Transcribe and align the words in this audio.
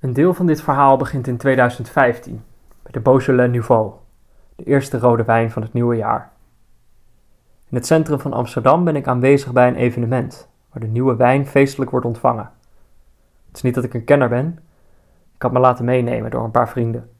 Een 0.00 0.12
deel 0.12 0.34
van 0.34 0.46
dit 0.46 0.62
verhaal 0.62 0.96
begint 0.96 1.26
in 1.26 1.36
2015 1.36 2.44
bij 2.82 2.92
de 2.92 3.00
Beaujolais 3.00 3.50
Nouveau, 3.50 3.92
de 4.56 4.64
eerste 4.64 4.98
rode 4.98 5.24
wijn 5.24 5.50
van 5.50 5.62
het 5.62 5.72
nieuwe 5.72 5.96
jaar. 5.96 6.32
In 7.68 7.76
het 7.76 7.86
centrum 7.86 8.20
van 8.20 8.32
Amsterdam 8.32 8.84
ben 8.84 8.96
ik 8.96 9.06
aanwezig 9.06 9.52
bij 9.52 9.68
een 9.68 9.74
evenement 9.74 10.48
waar 10.72 10.82
de 10.82 10.88
nieuwe 10.88 11.16
wijn 11.16 11.46
feestelijk 11.46 11.90
wordt 11.90 12.06
ontvangen. 12.06 12.50
Het 13.46 13.56
is 13.56 13.62
niet 13.62 13.74
dat 13.74 13.84
ik 13.84 13.94
een 13.94 14.04
kenner 14.04 14.28
ben, 14.28 14.58
ik 15.34 15.42
had 15.42 15.52
me 15.52 15.58
laten 15.58 15.84
meenemen 15.84 16.30
door 16.30 16.44
een 16.44 16.50
paar 16.50 16.68
vrienden. 16.68 17.10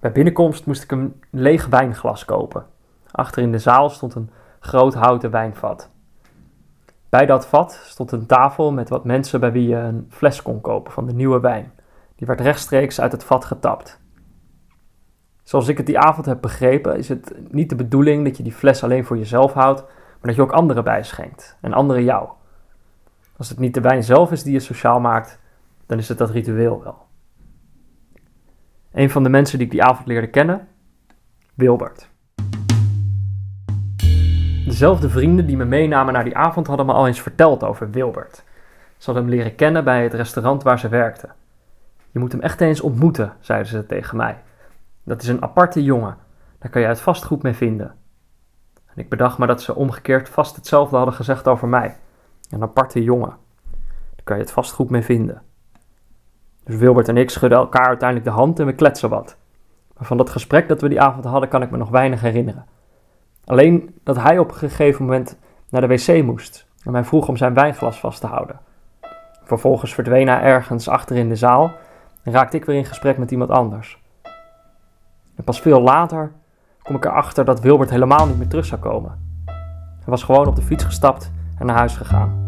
Bij 0.00 0.12
binnenkomst 0.12 0.66
moest 0.66 0.82
ik 0.82 0.90
een 0.90 1.22
leeg 1.30 1.66
wijnglas 1.66 2.24
kopen. 2.24 2.66
Achter 3.10 3.42
in 3.42 3.52
de 3.52 3.58
zaal 3.58 3.90
stond 3.90 4.14
een 4.14 4.30
groot 4.60 4.94
houten 4.94 5.30
wijnvat. 5.30 5.90
Bij 7.16 7.26
dat 7.26 7.46
vat 7.46 7.80
stond 7.84 8.12
een 8.12 8.26
tafel 8.26 8.72
met 8.72 8.88
wat 8.88 9.04
mensen 9.04 9.40
bij 9.40 9.52
wie 9.52 9.68
je 9.68 9.76
een 9.76 10.06
fles 10.08 10.42
kon 10.42 10.60
kopen 10.60 10.92
van 10.92 11.06
de 11.06 11.12
nieuwe 11.12 11.40
wijn. 11.40 11.72
Die 12.16 12.26
werd 12.26 12.40
rechtstreeks 12.40 13.00
uit 13.00 13.12
het 13.12 13.24
vat 13.24 13.44
getapt. 13.44 14.00
Zoals 15.42 15.68
ik 15.68 15.76
het 15.76 15.86
die 15.86 15.98
avond 15.98 16.26
heb 16.26 16.40
begrepen, 16.40 16.96
is 16.96 17.08
het 17.08 17.34
niet 17.50 17.68
de 17.68 17.76
bedoeling 17.76 18.24
dat 18.24 18.36
je 18.36 18.42
die 18.42 18.52
fles 18.52 18.82
alleen 18.82 19.04
voor 19.04 19.18
jezelf 19.18 19.52
houdt, 19.52 19.82
maar 19.82 20.20
dat 20.20 20.34
je 20.34 20.42
ook 20.42 20.52
anderen 20.52 20.84
bijschenkt 20.84 21.56
en 21.60 21.72
anderen 21.72 22.04
jou. 22.04 22.28
Als 23.36 23.48
het 23.48 23.58
niet 23.58 23.74
de 23.74 23.80
wijn 23.80 24.04
zelf 24.04 24.32
is 24.32 24.42
die 24.42 24.52
je 24.52 24.60
sociaal 24.60 25.00
maakt, 25.00 25.40
dan 25.86 25.98
is 25.98 26.08
het 26.08 26.18
dat 26.18 26.30
ritueel 26.30 26.82
wel. 26.82 27.06
Een 28.92 29.10
van 29.10 29.22
de 29.22 29.28
mensen 29.28 29.58
die 29.58 29.66
ik 29.66 29.72
die 29.72 29.82
avond 29.82 30.06
leerde 30.06 30.30
kennen, 30.30 30.68
Wilbert. 31.54 32.10
Dezelfde 34.76 35.10
vrienden 35.10 35.46
die 35.46 35.56
me 35.56 35.64
meenamen 35.64 36.12
naar 36.12 36.24
die 36.24 36.36
avond 36.36 36.66
hadden 36.66 36.86
me 36.86 36.92
al 36.92 37.06
eens 37.06 37.20
verteld 37.20 37.64
over 37.64 37.90
Wilbert. 37.90 38.44
Ze 38.96 39.04
hadden 39.04 39.22
hem 39.22 39.32
leren 39.32 39.54
kennen 39.54 39.84
bij 39.84 40.02
het 40.02 40.14
restaurant 40.14 40.62
waar 40.62 40.78
ze 40.78 40.88
werkte. 40.88 41.28
Je 42.10 42.18
moet 42.18 42.32
hem 42.32 42.40
echt 42.40 42.60
eens 42.60 42.80
ontmoeten, 42.80 43.32
zeiden 43.40 43.68
ze 43.68 43.86
tegen 43.86 44.16
mij. 44.16 44.42
Dat 45.04 45.22
is 45.22 45.28
een 45.28 45.42
aparte 45.42 45.82
jongen, 45.82 46.16
daar 46.58 46.70
kan 46.70 46.80
je 46.80 46.86
het 46.86 47.00
vast 47.00 47.24
goed 47.24 47.42
mee 47.42 47.52
vinden. 47.52 47.94
En 48.86 48.94
ik 48.94 49.08
bedacht 49.08 49.38
me 49.38 49.46
dat 49.46 49.62
ze 49.62 49.74
omgekeerd 49.74 50.28
vast 50.28 50.56
hetzelfde 50.56 50.96
hadden 50.96 51.14
gezegd 51.14 51.48
over 51.48 51.68
mij. 51.68 51.96
Een 52.50 52.62
aparte 52.62 53.02
jongen, 53.02 53.36
daar 54.14 54.24
kan 54.24 54.36
je 54.36 54.42
het 54.42 54.52
vast 54.52 54.72
goed 54.72 54.90
mee 54.90 55.02
vinden. 55.02 55.42
Dus 56.64 56.76
Wilbert 56.76 57.08
en 57.08 57.16
ik 57.16 57.30
schudden 57.30 57.58
elkaar 57.58 57.86
uiteindelijk 57.86 58.28
de 58.28 58.34
hand 58.34 58.60
en 58.60 58.66
we 58.66 58.74
kletsen 58.74 59.08
wat. 59.08 59.36
Maar 59.96 60.06
van 60.06 60.16
dat 60.16 60.30
gesprek 60.30 60.68
dat 60.68 60.80
we 60.80 60.88
die 60.88 61.00
avond 61.00 61.24
hadden 61.24 61.48
kan 61.48 61.62
ik 61.62 61.70
me 61.70 61.76
nog 61.76 61.90
weinig 61.90 62.20
herinneren. 62.20 62.66
Alleen 63.46 63.94
dat 64.02 64.16
hij 64.16 64.38
op 64.38 64.48
een 64.50 64.56
gegeven 64.56 65.04
moment 65.04 65.36
naar 65.70 65.80
de 65.80 65.86
wc 65.86 66.22
moest 66.24 66.66
en 66.82 66.92
mij 66.92 67.04
vroeg 67.04 67.28
om 67.28 67.36
zijn 67.36 67.54
wijnglas 67.54 68.00
vast 68.00 68.20
te 68.20 68.26
houden. 68.26 68.60
Vervolgens 69.42 69.94
verdween 69.94 70.28
hij 70.28 70.40
ergens 70.40 70.88
achter 70.88 71.16
in 71.16 71.28
de 71.28 71.36
zaal 71.36 71.72
en 72.22 72.32
raakte 72.32 72.56
ik 72.56 72.64
weer 72.64 72.76
in 72.76 72.84
gesprek 72.84 73.18
met 73.18 73.30
iemand 73.30 73.50
anders. 73.50 74.02
En 75.34 75.44
pas 75.44 75.60
veel 75.60 75.80
later 75.80 76.32
kom 76.82 76.96
ik 76.96 77.04
erachter 77.04 77.44
dat 77.44 77.60
Wilbert 77.60 77.90
helemaal 77.90 78.26
niet 78.26 78.38
meer 78.38 78.48
terug 78.48 78.64
zou 78.64 78.80
komen. 78.80 79.24
Hij 79.76 80.14
was 80.14 80.22
gewoon 80.22 80.46
op 80.46 80.56
de 80.56 80.62
fiets 80.62 80.84
gestapt 80.84 81.32
en 81.58 81.66
naar 81.66 81.76
huis 81.76 81.96
gegaan. 81.96 82.44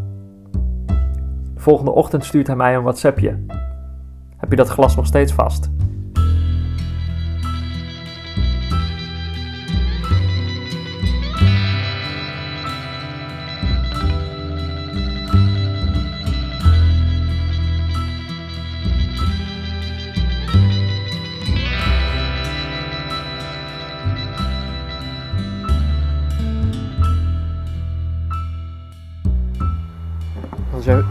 De 1.54 1.60
volgende 1.60 1.90
ochtend 1.90 2.24
stuurt 2.24 2.46
hij 2.46 2.56
mij 2.56 2.74
een 2.74 2.82
WhatsAppje. 2.82 3.44
Heb 4.36 4.50
je 4.50 4.56
dat 4.56 4.68
glas 4.68 4.96
nog 4.96 5.06
steeds 5.06 5.32
vast? 5.32 5.70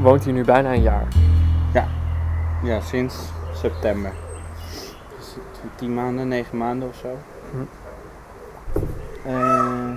Woont 0.07 0.23
hier 0.23 0.33
nu 0.33 0.43
bijna 0.43 0.73
een 0.73 0.81
jaar. 0.81 1.07
Ja, 2.63 2.79
sinds 2.79 3.29
september. 3.53 4.13
Dus 5.17 5.35
10 5.75 5.93
maanden, 5.93 6.27
9 6.27 6.57
maanden 6.57 6.87
of 6.87 6.95
zo. 6.95 7.17
Hm. 7.51 7.57
Eh, 9.27 9.93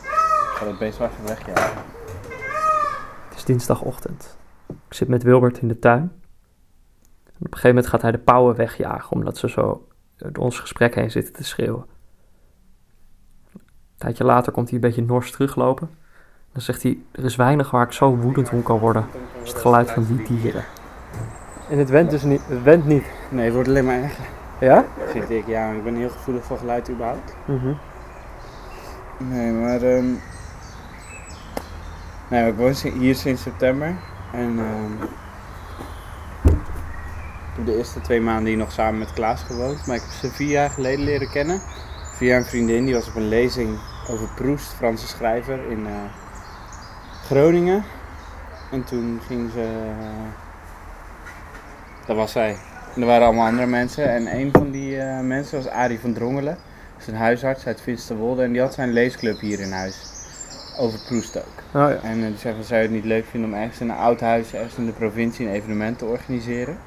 ik 0.00 0.56
ga 0.58 0.66
het 0.66 0.78
beest 0.78 0.98
wel 0.98 1.08
even 1.08 1.26
wegjagen. 1.26 1.82
Het 3.28 3.36
is 3.36 3.44
dinsdagochtend. 3.44 4.36
Ik 4.68 4.94
zit 4.94 5.08
met 5.08 5.22
Wilbert 5.22 5.58
in 5.58 5.68
de 5.68 5.78
tuin. 5.78 6.00
En 6.00 6.10
op 7.24 7.40
een 7.40 7.46
gegeven 7.48 7.68
moment 7.68 7.86
gaat 7.86 8.02
hij 8.02 8.10
de 8.10 8.18
pauwen 8.18 8.56
wegjagen, 8.56 9.12
omdat 9.12 9.36
ze 9.36 9.48
zo 9.48 9.88
door 10.16 10.44
ons 10.44 10.58
gesprek 10.58 10.94
heen 10.94 11.10
zitten 11.10 11.32
te 11.32 11.44
schreeuwen. 11.44 11.86
Een 13.52 13.60
tijdje 13.96 14.24
later 14.24 14.52
komt 14.52 14.66
hij 14.66 14.74
een 14.74 14.88
beetje 14.88 15.04
nors 15.04 15.30
teruglopen. 15.30 15.90
Dan 16.52 16.62
zegt 16.62 16.82
hij, 16.82 16.98
er 17.12 17.24
is 17.24 17.36
weinig 17.36 17.70
waar 17.70 17.86
ik 17.86 17.92
zo 17.92 18.16
woedend 18.16 18.50
om 18.50 18.62
kan 18.62 18.78
worden 18.78 19.06
als 19.40 19.48
het 19.48 19.60
geluid 19.60 19.90
van 19.90 20.04
die 20.04 20.22
dieren. 20.26 20.64
En 21.70 21.78
het 21.78 21.90
went 21.90 22.10
dus 22.10 22.22
niet, 22.22 22.40
het 22.46 22.62
went 22.62 22.86
niet. 22.86 23.04
Nee, 23.28 23.44
het 23.44 23.54
wordt 23.54 23.68
alleen 23.68 23.84
maar 23.84 24.02
erger. 24.02 24.24
Ja? 24.60 24.84
Vind 25.06 25.30
ik, 25.30 25.46
ja. 25.46 25.70
Ik 25.70 25.84
ben 25.84 25.96
heel 25.96 26.10
gevoelig 26.10 26.44
voor 26.44 26.58
geluid 26.58 26.90
überhaupt. 26.90 27.34
Mhm. 27.44 27.72
Nee, 29.18 29.52
maar... 29.52 29.82
ehm 29.82 30.06
nee, 32.28 32.48
ik 32.50 32.56
woon 32.56 32.74
hier 32.98 33.14
sinds 33.14 33.42
september. 33.42 33.94
En 34.32 34.58
ehm 34.58 35.02
ik 37.52 37.58
heb 37.58 37.66
de 37.66 37.76
eerste 37.76 38.00
twee 38.00 38.20
maanden 38.20 38.46
hier 38.46 38.56
nog 38.56 38.72
samen 38.72 38.98
met 38.98 39.12
Klaas 39.12 39.42
gewoond. 39.42 39.86
Maar 39.86 39.96
ik 39.96 40.02
heb 40.02 40.10
ze 40.10 40.30
vier 40.30 40.48
jaar 40.48 40.70
geleden 40.70 41.04
leren 41.04 41.30
kennen. 41.30 41.60
Via 42.14 42.36
een 42.36 42.44
vriendin, 42.44 42.84
die 42.84 42.94
was 42.94 43.08
op 43.08 43.14
een 43.14 43.28
lezing 43.28 43.78
over 44.08 44.28
Proest, 44.34 44.72
Franse 44.72 45.06
schrijver, 45.06 45.70
in 45.70 45.86
eh, 45.86 45.92
Groningen. 47.32 47.84
En 48.70 48.84
toen 48.84 49.20
ging 49.26 49.50
ze... 49.52 49.60
eh, 49.60 50.28
dat 52.06 52.16
was 52.16 52.32
zij. 52.32 52.56
En 52.94 53.00
er 53.00 53.06
waren 53.06 53.26
allemaal 53.26 53.46
andere 53.46 53.66
mensen. 53.66 54.08
En 54.08 54.36
een 54.36 54.50
van 54.52 54.70
die 54.70 54.98
eh, 54.98 55.20
mensen 55.20 55.56
was 55.62 55.72
Arie 55.72 56.00
van 56.00 56.12
Drongelen. 56.12 56.58
Dat 56.92 57.00
is 57.00 57.06
een 57.06 57.14
huisarts 57.14 57.66
uit 57.66 57.80
Finsterwolde. 57.80 58.42
En 58.42 58.52
die 58.52 58.60
had 58.60 58.74
zijn 58.74 58.92
leesclub 58.92 59.40
hier 59.40 59.60
in 59.60 59.72
huis. 59.72 59.96
Over 60.78 60.98
Proest 61.06 61.36
ook. 61.36 61.82
Oh 61.82 61.90
ja. 61.90 61.98
En 62.02 62.20
eh, 62.20 62.26
die 62.26 62.38
zei 62.38 62.54
van, 62.54 62.64
zou 62.64 62.80
je 62.80 62.86
het 62.86 62.94
niet 62.94 63.04
leuk 63.04 63.24
vinden 63.30 63.50
om 63.50 63.56
ergens 63.56 63.80
in 63.80 63.90
een 63.90 63.96
oud 63.96 64.20
huis, 64.20 64.54
ergens 64.54 64.76
in 64.76 64.86
de 64.86 64.92
provincie, 64.92 65.46
een 65.46 65.52
evenement 65.52 65.98
te 65.98 66.04
organiseren? 66.04 66.78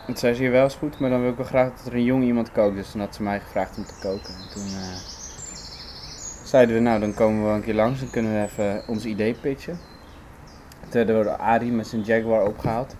En 0.00 0.06
toen 0.06 0.16
zei 0.16 0.34
ze, 0.34 0.48
wel 0.48 0.66
is 0.66 0.74
goed, 0.74 0.98
maar 0.98 1.10
dan 1.10 1.20
wil 1.20 1.30
ik 1.30 1.36
wel 1.36 1.46
graag 1.46 1.70
dat 1.76 1.86
er 1.86 1.94
een 1.94 2.04
jong 2.04 2.24
iemand 2.24 2.52
kookt. 2.52 2.76
Dus 2.76 2.90
toen 2.90 3.00
had 3.00 3.14
ze 3.14 3.22
mij 3.22 3.40
gevraagd 3.40 3.76
om 3.76 3.84
te 3.84 3.94
koken. 4.00 4.34
En 4.34 4.48
toen 4.54 4.66
zeiden 6.48 6.74
we, 6.74 6.80
nou 6.80 7.00
dan 7.00 7.14
komen 7.14 7.38
we 7.38 7.46
wel 7.46 7.54
een 7.54 7.62
keer 7.62 7.74
langs 7.74 8.00
en 8.00 8.10
kunnen 8.10 8.32
we 8.32 8.42
even 8.42 8.82
ons 8.86 9.04
idee 9.04 9.34
pitchen. 9.34 9.78
Toen 10.80 10.90
werden 10.90 11.18
we 11.18 11.24
door 11.24 11.36
Arie 11.36 11.72
met 11.72 11.86
zijn 11.86 12.02
Jaguar 12.02 12.46
opgehaald 12.46 12.94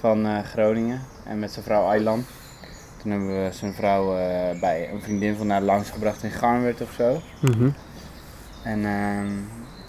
van 0.00 0.26
eh, 0.26 0.38
Groningen 0.38 1.00
en 1.26 1.38
met 1.38 1.52
zijn 1.52 1.64
vrouw 1.64 1.84
Aylan. 1.84 2.24
Toen 3.02 3.10
hebben 3.10 3.28
we 3.28 3.48
zijn 3.52 3.72
vrouw 3.72 4.16
eh, 4.16 4.60
bij 4.60 4.90
een 4.92 5.02
vriendin 5.02 5.36
van 5.36 5.50
haar 5.50 5.62
langsgebracht 5.62 6.22
in 6.22 6.30
Garnwerd 6.30 6.80
of 6.80 6.92
zo. 6.92 7.20
Mhm. 7.40 7.70
En, 8.64 8.84
ehm, 8.84 9.32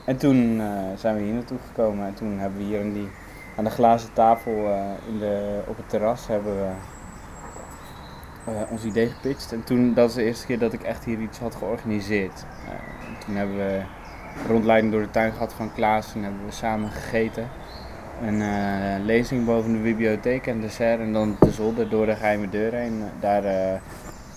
en 0.06 0.18
toen 0.18 0.60
eh, 0.60 0.68
zijn 0.96 1.16
we 1.16 1.22
hier 1.22 1.34
naartoe 1.34 1.60
gekomen 1.68 2.06
en 2.06 2.14
toen 2.14 2.40
hebben 2.40 2.60
we 2.60 2.66
hier 2.66 2.82
aan, 2.82 2.94
die, 2.94 3.08
aan 3.56 3.64
de 3.64 3.70
glazen 3.70 4.14
tafel 4.14 4.52
in 5.08 5.20
de, 5.20 5.62
op 5.68 5.78
het 5.78 5.90
terras 5.90 6.28
hebben 6.28 6.56
we 6.56 6.70
ons 8.70 8.84
idee 8.84 9.08
gepitcht. 9.10 9.52
En 9.54 9.64
toen, 9.64 9.94
dat 9.94 10.10
is 10.10 10.16
de 10.16 10.24
eerste 10.24 10.46
keer 10.46 10.60
dat 10.60 10.74
ik 10.74 10.82
echt 10.84 11.04
hier 11.04 11.20
iets 11.20 11.38
had 11.40 11.56
georganiseerd. 11.56 12.46
Eh, 12.66 12.72
en 13.08 13.26
toen 13.26 13.36
hebben 13.36 13.56
we 13.58 13.82
rondleiding 14.48 14.92
door 14.94 15.02
de 15.02 15.12
tuin 15.12 15.32
gehad 15.32 15.54
van 15.54 15.74
Klaas 15.74 16.16
en 16.16 16.24
hebben 16.24 16.46
we 16.46 16.52
samen 16.52 16.90
gegeten. 16.92 17.50
Een 18.22 18.42
eh, 18.42 19.06
lezing 19.06 19.46
boven 19.46 19.72
de 19.74 19.80
bibliotheek 19.80 20.47
en 20.47 20.62
dessert 20.62 21.00
en 21.00 21.14
dan 21.14 21.36
de 21.40 21.52
zolder 21.52 21.90
door 21.90 22.06
de 22.06 22.16
geheime 22.16 22.50
deur 22.50 22.74
heen. 22.74 23.03
Daar 23.20 23.44
eh, 23.44 23.80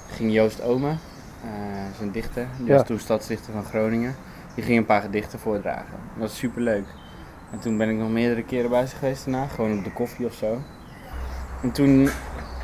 ging 0.08 0.32
Joost 0.32 0.62
Ome, 0.62 0.88
eh, 0.88 1.50
zijn 1.96 2.10
dichter, 2.10 2.46
die 2.56 2.66
Ja. 2.66 2.74
was 2.74 2.86
toen 2.86 2.98
stadsdichter 2.98 3.52
van 3.52 3.64
Groningen. 3.64 4.16
Die 4.54 4.64
ging 4.64 4.78
een 4.78 4.86
paar 4.86 5.00
gedichten 5.02 5.38
voordragen. 5.38 5.94
Dat 6.12 6.28
was 6.28 6.36
super 6.38 6.62
leuk. 6.62 6.86
En 7.50 7.58
toen 7.58 7.76
ben 7.76 7.88
ik 7.88 7.96
nog 7.96 8.10
meerdere 8.10 8.42
keren 8.44 8.70
bij 8.70 8.86
ze 8.86 8.96
geweest 8.96 9.24
daarna, 9.24 9.46
gewoon 9.46 9.78
op 9.78 9.84
de 9.84 9.92
koffie 9.92 10.26
of 10.26 10.34
zo. 10.34 10.58
En 11.62 11.72
toen 11.72 12.08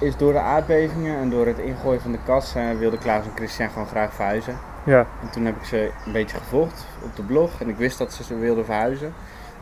is 0.00 0.16
door 0.16 0.32
de 0.32 0.38
aardbevingen 0.38 1.16
en 1.16 1.30
door 1.30 1.46
het 1.46 1.58
ingooien 1.58 2.00
van 2.00 2.12
de 2.12 2.18
kas 2.24 2.54
eh, 2.54 2.70
wilde 2.78 2.98
Klaas 2.98 3.24
en 3.24 3.30
Christian 3.34 3.70
gewoon 3.70 3.86
graag 3.86 4.14
verhuizen. 4.14 4.54
Ja. 4.84 5.06
En 5.22 5.30
toen 5.30 5.44
heb 5.44 5.56
ik 5.56 5.64
ze 5.64 5.90
een 6.06 6.12
beetje 6.12 6.36
gevolgd 6.36 6.86
op 7.04 7.16
de 7.16 7.22
blog 7.22 7.60
en 7.60 7.68
ik 7.68 7.76
wist 7.76 7.98
dat 7.98 8.12
ze 8.12 8.24
ze 8.24 8.38
wilden 8.38 8.64
verhuizen. 8.64 9.12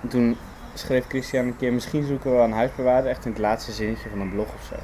En 0.02 0.08
toen 0.08 0.36
schreef 0.74 1.06
Christian 1.08 1.46
een 1.46 1.56
keer, 1.56 1.72
misschien 1.72 2.04
zoeken 2.04 2.30
we 2.30 2.36
wel 2.36 2.44
een 2.44 2.52
huisbewaarder, 2.52 3.10
echt 3.10 3.24
in 3.24 3.30
het 3.30 3.40
laatste 3.40 3.72
zinnetje 3.72 4.08
van 4.08 4.20
een 4.20 4.30
blog 4.30 4.54
of 4.54 4.62
zo. 4.62 4.74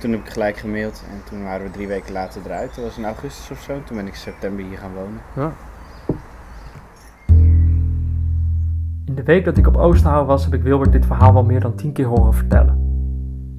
Toen 0.00 0.10
heb 0.10 0.20
ik 0.20 0.32
gelijk 0.32 0.56
gemaild 0.56 1.02
en 1.10 1.22
toen 1.24 1.42
waren 1.42 1.66
we 1.66 1.72
drie 1.72 1.88
weken 1.88 2.12
later 2.12 2.42
eruit. 2.44 2.74
Dat 2.74 2.84
was 2.84 2.98
in 2.98 3.04
augustus 3.04 3.50
of 3.50 3.60
zo. 3.60 3.82
Toen 3.84 3.96
ben 3.96 4.06
ik 4.06 4.12
in 4.12 4.18
september 4.18 4.64
hier 4.64 4.78
gaan 4.78 4.94
wonen. 4.94 5.20
Ja. 5.36 5.52
In 9.04 9.14
de 9.14 9.22
week 9.22 9.44
dat 9.44 9.56
ik 9.56 9.66
op 9.66 9.76
Oosterhout 9.76 10.26
was, 10.26 10.44
heb 10.44 10.54
ik 10.54 10.62
Wilbert 10.62 10.92
dit 10.92 11.06
verhaal 11.06 11.32
wel 11.32 11.44
meer 11.44 11.60
dan 11.60 11.74
tien 11.74 11.92
keer 11.92 12.06
horen 12.06 12.34
vertellen. 12.34 12.78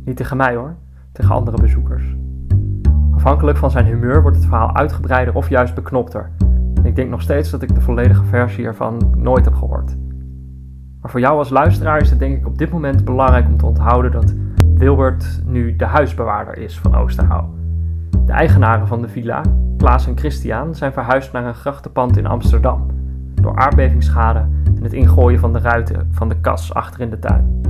Niet 0.06 0.18
tegen 0.18 0.38
mij 0.38 0.56
hoor, 0.56 0.76
tegen 1.12 1.36
andere 1.36 1.62
bezoekers. 1.62 2.16
Afhankelijk 3.16 3.58
van 3.58 3.72
zijn 3.72 3.86
humeur 3.86 4.22
wordt 4.22 4.38
het 4.38 4.46
verhaal 4.46 4.76
uitgebreider 4.76 5.36
of 5.36 5.50
juist 5.50 5.76
beknopter. 5.76 6.32
En 6.76 6.86
ik 6.86 6.96
denk 6.96 7.10
nog 7.10 7.22
steeds 7.22 7.50
dat 7.50 7.62
ik 7.62 7.76
de 7.76 7.82
volledige 7.82 8.24
versie 8.24 8.66
ervan 8.66 9.14
nooit 9.18 9.46
heb 9.46 9.54
gehoord. 9.54 9.96
Maar 11.02 11.12
voor 11.12 11.20
jou 11.20 11.38
als 11.38 11.50
luisteraar 11.50 12.02
is 12.02 12.10
het 12.10 12.20
denk 12.20 12.38
ik 12.38 12.46
op 12.46 12.58
dit 12.58 12.72
moment 12.72 13.06
belangrijk 13.06 13.46
om 13.46 13.58
te 13.58 13.66
onthouden 13.66 14.12
dat 14.12 14.34
Wilbert 14.74 15.42
nu 15.46 15.76
de 15.76 15.86
huisbewaarder 15.86 16.58
is 16.58 16.80
van 16.80 16.96
Oosterhout. 16.96 17.50
De 18.26 18.32
eigenaren 18.32 18.88
van 18.88 19.02
de 19.02 19.08
villa, 19.08 19.42
Klaas 19.78 20.08
en 20.08 20.18
Christian, 20.18 20.76
zijn 20.76 20.94
verhuisd 20.94 21.32
naar 21.32 21.46
een 21.46 21.54
grachtenpand 21.54 22.18
in 22.18 22.26
Amsterdam. 22.26 22.86
Door 23.36 23.56
aardbevingsschade 23.56 24.40
en 24.76 24.84
het 24.84 24.94
ingooien 24.94 25.40
van 25.40 25.54
de 25.54 25.60
ruiten 25.60 26.08
van 26.12 26.30
de 26.30 26.40
kas 26.42 26.74
achter 26.74 27.02
in 27.02 27.10
de 27.10 27.20
tuin. 27.20 27.62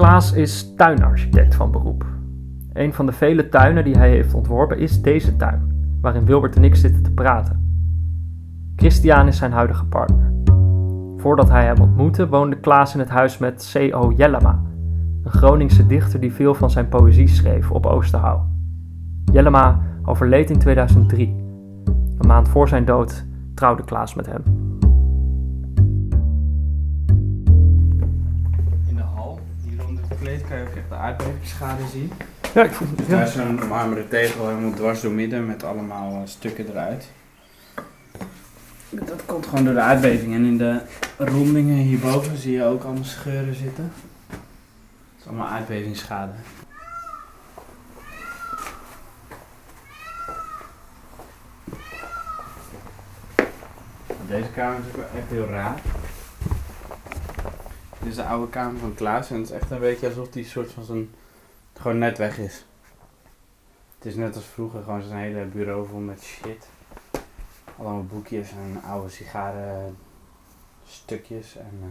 Klaas 0.00 0.32
is 0.32 0.74
tuinarchitect 0.74 1.54
van 1.54 1.70
beroep. 1.70 2.04
Een 2.72 2.92
van 2.92 3.06
de 3.06 3.12
vele 3.12 3.48
tuinen 3.48 3.84
die 3.84 3.96
hij 3.96 4.10
heeft 4.10 4.34
ontworpen 4.34 4.78
is 4.78 5.02
deze 5.02 5.36
tuin, 5.36 5.88
waarin 6.00 6.24
Wilbert 6.24 6.56
en 6.56 6.64
ik 6.64 6.74
zitten 6.74 7.02
te 7.02 7.10
praten. 7.10 7.82
Christian 8.76 9.26
is 9.26 9.36
zijn 9.36 9.52
huidige 9.52 9.84
partner. 9.84 10.32
Voordat 11.16 11.48
hij 11.48 11.64
hem 11.64 11.80
ontmoette, 11.80 12.28
woonde 12.28 12.60
Klaas 12.60 12.94
in 12.94 13.00
het 13.00 13.08
huis 13.08 13.38
met 13.38 13.70
C.O. 13.72 14.12
Jellema, 14.16 14.62
een 15.22 15.30
Groningse 15.30 15.86
dichter 15.86 16.20
die 16.20 16.32
veel 16.32 16.54
van 16.54 16.70
zijn 16.70 16.88
poëzie 16.88 17.28
schreef 17.28 17.70
op 17.70 17.86
Oosterhout. 17.86 18.42
Jellema 19.32 19.82
overleed 20.04 20.50
in 20.50 20.58
2003. 20.58 21.28
Een 22.18 22.26
maand 22.26 22.48
voor 22.48 22.68
zijn 22.68 22.84
dood 22.84 23.26
trouwde 23.54 23.84
Klaas 23.84 24.14
met 24.14 24.26
hem. 24.26 24.69
Hier 30.18 30.28
onder 30.28 30.38
het 30.38 30.46
kleed, 30.46 30.48
kan 30.48 30.58
je 30.58 30.62
ook 30.62 30.76
echt 30.76 30.88
de 30.88 30.94
aardbevingsschade 30.94 31.82
zien. 31.92 32.12
Ja, 32.54 32.62
ik 32.62 32.72
vond 32.72 32.98
Dus 32.98 33.06
daar 33.06 33.26
is 33.26 33.32
zo'n 33.32 33.68
marmeren 33.68 34.08
tegel 34.08 34.48
helemaal 34.48 34.72
dwars 34.72 35.00
door 35.00 35.12
midden 35.12 35.46
met 35.46 35.64
allemaal 35.64 36.12
eh, 36.12 36.20
stukken 36.24 36.68
eruit. 36.70 37.08
Dat 38.90 39.24
komt 39.26 39.46
gewoon 39.46 39.64
door 39.64 39.74
de 39.74 39.80
aardbeving. 39.80 40.34
En 40.34 40.44
in 40.44 40.58
de 40.58 40.80
rondingen 41.18 41.76
hierboven 41.76 42.36
zie 42.36 42.52
je 42.52 42.64
ook 42.64 42.84
allemaal 42.84 43.04
scheuren 43.04 43.54
zitten. 43.54 43.92
Dat 44.28 44.38
is 45.20 45.26
allemaal 45.26 45.46
aardbevingsschade. 45.46 46.32
Deze 54.28 54.48
kamer 54.54 54.78
is 54.78 54.96
ook 54.96 55.04
echt 55.16 55.30
heel 55.30 55.46
raar. 55.46 55.80
Dit 58.00 58.08
is 58.08 58.16
de 58.16 58.24
oude 58.24 58.50
kamer 58.50 58.80
van 58.80 58.94
Klaas 58.94 59.30
en 59.30 59.36
het 59.36 59.44
is 59.44 59.50
echt 59.50 59.70
een 59.70 59.78
beetje 59.78 60.06
alsof 60.06 60.28
die 60.28 60.44
soort 60.44 60.72
van 60.72 60.84
zijn 60.84 61.10
gewoon 61.72 61.98
net 61.98 62.18
weg 62.18 62.38
is. 62.38 62.64
Het 63.94 64.06
is 64.06 64.14
net 64.14 64.34
als 64.34 64.44
vroeger, 64.44 64.82
gewoon 64.82 65.02
zijn 65.02 65.20
hele 65.20 65.44
bureau 65.44 65.86
vol 65.86 65.98
met 65.98 66.22
shit. 66.22 66.68
Allemaal 67.76 68.04
boekjes 68.04 68.50
en 68.50 68.82
oude 68.82 69.08
sigaren 69.08 69.96
stukjes 70.86 71.56
en 71.56 71.78
eh, 71.82 71.88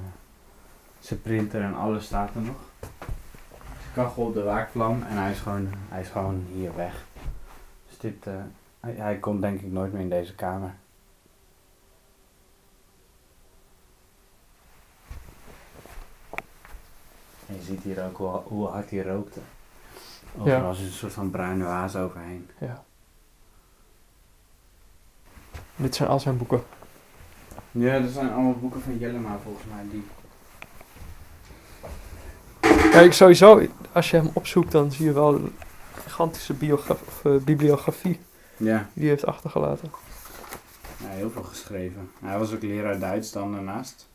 zijn 0.99 1.21
printer 1.21 1.61
en 1.61 1.75
alles 1.75 2.05
staat 2.05 2.35
er 2.35 2.41
nog. 2.41 2.57
Zijn 2.79 3.93
kachel 3.93 4.23
op 4.23 4.33
de 4.33 4.43
waakvlam 4.43 5.03
en 5.03 5.17
hij 5.17 5.31
is 5.31 5.39
gewoon, 5.39 5.69
hij 5.89 6.01
is 6.01 6.09
gewoon 6.09 6.45
hier 6.53 6.75
weg. 6.75 7.05
Dus 7.87 7.97
dit, 7.97 8.27
eh, 8.27 8.33
hij 8.79 9.17
komt 9.17 9.41
denk 9.41 9.61
ik 9.61 9.71
nooit 9.71 9.93
meer 9.93 10.01
in 10.01 10.09
deze 10.09 10.35
kamer. 10.35 10.73
En 17.49 17.55
je 17.55 17.61
ziet 17.61 17.83
hier 17.83 18.05
ook 18.05 18.17
hoe, 18.17 18.27
hoe 18.29 18.67
hard 18.67 18.89
hij 18.89 19.01
rookte. 19.03 19.39
Overal 20.37 20.71
is 20.71 20.79
een 20.79 20.91
soort 20.91 21.13
van 21.13 21.29
bruine 21.29 21.63
waas 21.63 21.95
overheen. 21.95 22.49
Ja. 22.59 22.83
Dit 25.75 25.95
zijn 25.95 26.09
al 26.09 26.19
zijn 26.19 26.37
boeken. 26.37 26.63
Ja, 27.71 27.93
er 27.93 28.09
zijn 28.09 28.31
allemaal 28.31 28.53
boeken 28.53 28.81
van 28.81 28.97
Jellema 28.97 29.37
volgens 29.43 29.65
mij. 29.73 29.83
Die... 29.89 30.03
Kijk, 32.91 33.13
sowieso, 33.13 33.67
als 33.91 34.11
je 34.11 34.17
hem 34.17 34.29
opzoekt, 34.33 34.71
dan 34.71 34.91
zie 34.91 35.05
je 35.05 35.11
wel 35.13 35.35
een 35.35 35.55
gigantische 35.93 36.53
of, 36.89 37.25
eh, 37.25 37.35
bibliografie 37.35 38.19
Ja. 38.57 38.89
die 38.93 39.01
hij 39.03 39.09
heeft 39.09 39.25
achtergelaten. 39.25 39.91
ja, 40.97 41.07
heel 41.07 41.29
veel 41.29 41.43
geschreven. 41.43 42.11
Hij 42.19 42.37
was 42.39 42.53
ook 42.53 42.61
leraar 42.61 42.99
Duits 42.99 43.31
dan 43.31 43.51
daarnaast. 43.51 44.08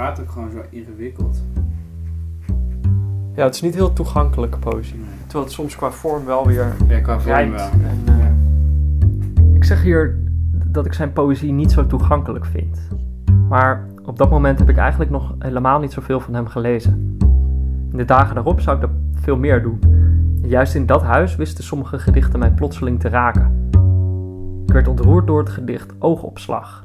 Praat 0.00 0.20
ook 0.20 0.30
gewoon 0.30 0.50
zo 0.50 0.58
ingewikkeld. 0.70 1.42
Ja, 3.34 3.44
het 3.44 3.54
is 3.54 3.60
niet 3.60 3.74
heel 3.74 3.92
toegankelijke 3.92 4.58
poëzie. 4.58 5.00
Terwijl 5.22 5.44
het 5.44 5.52
soms 5.52 5.76
qua 5.76 5.90
vorm 5.90 6.24
wel 6.24 6.46
weer 6.46 6.72
Ja, 6.88 7.00
qua 7.00 7.20
vorm 7.20 7.50
wel. 7.50 7.68
En, 7.68 8.02
eh, 8.06 9.54
ik 9.54 9.64
zeg 9.64 9.82
hier 9.82 10.18
dat 10.52 10.86
ik 10.86 10.92
zijn 10.92 11.12
poëzie 11.12 11.52
niet 11.52 11.72
zo 11.72 11.86
toegankelijk 11.86 12.44
vind. 12.44 12.88
Maar 13.48 13.86
op 14.04 14.18
dat 14.18 14.30
moment 14.30 14.58
heb 14.58 14.68
ik 14.68 14.76
eigenlijk 14.76 15.10
nog 15.10 15.34
helemaal 15.38 15.80
niet 15.80 15.92
zoveel 15.92 16.20
van 16.20 16.34
hem 16.34 16.46
gelezen. 16.46 17.16
In 17.90 17.96
de 17.96 18.04
dagen 18.04 18.34
daarop 18.34 18.60
zou 18.60 18.76
ik 18.76 18.82
dat 18.82 18.90
veel 19.14 19.36
meer 19.36 19.62
doen. 19.62 19.78
En 20.42 20.48
juist 20.48 20.74
in 20.74 20.86
dat 20.86 21.02
huis 21.02 21.36
wisten 21.36 21.64
sommige 21.64 21.98
gedichten 21.98 22.38
mij 22.38 22.50
plotseling 22.50 23.00
te 23.00 23.08
raken. 23.08 23.68
Ik 24.66 24.72
werd 24.72 24.88
ontroerd 24.88 25.26
door 25.26 25.38
het 25.38 25.50
gedicht 25.50 25.94
Oogopslag, 25.98 26.84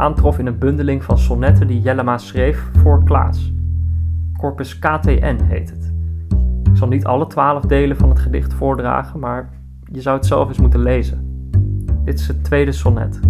aantrof 0.00 0.38
in 0.38 0.46
een 0.46 0.58
bundeling 0.58 1.04
van 1.04 1.18
sonnetten 1.18 1.66
die 1.66 1.80
Jellema 1.80 2.18
schreef 2.18 2.70
voor 2.82 3.04
Klaas. 3.04 3.52
Corpus 4.36 4.78
KTN 4.78 5.38
heet 5.42 5.70
het. 5.70 5.92
Ik 6.70 6.76
zal 6.76 6.88
niet 6.88 7.04
alle 7.04 7.26
twaalf 7.26 7.64
delen 7.64 7.96
van 7.96 8.08
het 8.08 8.18
gedicht 8.18 8.54
voordragen, 8.54 9.20
maar 9.20 9.50
je 9.92 10.00
zou 10.00 10.16
het 10.16 10.26
zelf 10.26 10.48
eens 10.48 10.58
moeten 10.58 10.80
lezen. 10.80 11.48
Dit 12.04 12.18
is 12.18 12.28
het 12.28 12.44
tweede 12.44 12.72
sonnet. 12.72 13.20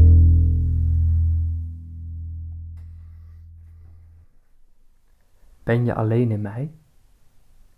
Ben 5.63 5.85
je 5.85 5.95
alleen 5.95 6.31
in 6.31 6.41
mij? 6.41 6.71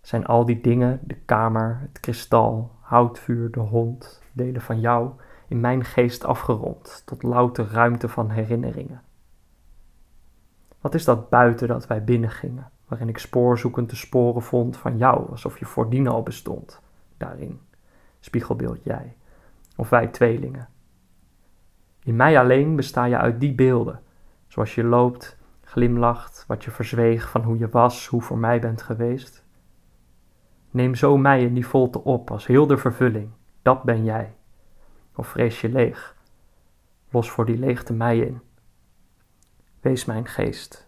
Zijn 0.01 0.25
al 0.25 0.45
die 0.45 0.61
dingen, 0.61 0.99
de 1.03 1.17
kamer, 1.25 1.79
het 1.81 1.99
kristal, 1.99 2.71
houtvuur, 2.81 3.51
de 3.51 3.59
hond, 3.59 4.21
delen 4.31 4.61
van 4.61 4.79
jou, 4.79 5.09
in 5.53 5.59
mijn 5.59 5.85
geest 5.85 6.23
afgerond 6.23 7.03
tot 7.05 7.23
louter 7.23 7.67
ruimte 7.67 8.09
van 8.09 8.29
herinneringen? 8.29 9.01
Wat 10.81 10.93
is 10.93 11.05
dat 11.05 11.29
buiten 11.29 11.67
dat 11.67 11.87
wij 11.87 12.03
binnengingen, 12.03 12.71
waarin 12.87 13.09
ik 13.09 13.17
spoorzoekend 13.17 13.89
de 13.89 13.95
sporen 13.95 14.41
vond 14.41 14.77
van 14.77 14.97
jou, 14.97 15.29
alsof 15.29 15.59
je 15.59 15.65
voordien 15.65 16.07
al 16.07 16.23
bestond, 16.23 16.81
daarin, 17.17 17.59
spiegelbeeld 18.19 18.83
jij, 18.83 19.15
of 19.75 19.89
wij 19.89 20.07
tweelingen? 20.07 20.67
In 22.03 22.15
mij 22.15 22.39
alleen 22.39 22.75
besta 22.75 23.05
je 23.05 23.17
uit 23.17 23.39
die 23.39 23.55
beelden, 23.55 24.01
zoals 24.47 24.75
je 24.75 24.83
loopt, 24.83 25.37
glimlacht, 25.61 26.45
wat 26.47 26.63
je 26.63 26.71
verzweeg 26.71 27.29
van 27.29 27.43
hoe 27.43 27.57
je 27.57 27.69
was, 27.69 28.07
hoe 28.07 28.21
voor 28.21 28.37
mij 28.37 28.59
bent 28.59 28.81
geweest. 28.81 29.45
Neem 30.71 30.95
zo 30.95 31.17
mij 31.17 31.41
in 31.43 31.53
die 31.53 31.67
volte 31.67 32.03
op 32.03 32.31
als 32.31 32.47
heel 32.47 32.67
de 32.67 32.77
vervulling, 32.77 33.29
dat 33.61 33.83
ben 33.83 34.03
jij. 34.03 34.33
Of 35.15 35.27
vrees 35.27 35.61
je 35.61 35.69
leeg, 35.69 36.15
los 37.09 37.31
voor 37.31 37.45
die 37.45 37.57
leegte 37.57 37.93
mij 37.93 38.17
in. 38.19 38.41
Wees 39.81 40.05
mijn 40.05 40.27
geest. 40.27 40.87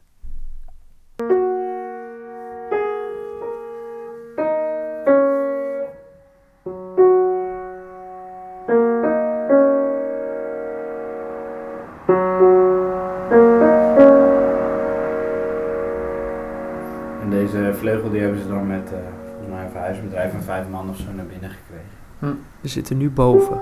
En 17.22 17.30
deze 17.30 17.74
vleugel 17.74 18.10
die 18.10 18.22
hebben 18.22 18.42
ze 18.42 18.48
dan 18.48 18.68
met 18.68 18.92
eh, 18.94 19.00
volgens 19.26 19.50
mij 19.50 19.64
een 19.64 19.72
verhuisbedrijf 19.72 20.32
van 20.32 20.42
vijf 20.42 20.68
man 20.70 20.90
of 20.90 20.98
zo 20.98 21.12
naar 21.12 21.26
binnen 21.26 21.50
gekregen. 21.50 22.40
We 22.62 22.68
zitten 22.68 22.98
nu 22.98 23.10
boven, 23.10 23.62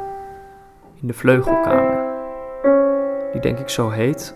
in 1.04 1.10
de 1.10 1.16
vleugelkamer. 1.16 2.12
Die 3.32 3.42
denk 3.42 3.60
ik 3.60 3.70
zo 3.70 3.90
heet, 3.90 4.34